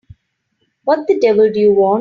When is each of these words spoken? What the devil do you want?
What 0.83 1.05
the 1.07 1.19
devil 1.19 1.51
do 1.51 1.59
you 1.59 1.73
want? 1.73 1.89